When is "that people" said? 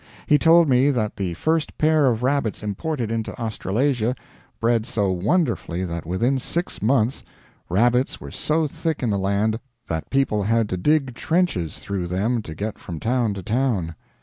9.89-10.41